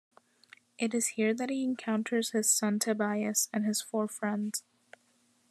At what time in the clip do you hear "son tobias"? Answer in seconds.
2.49-3.49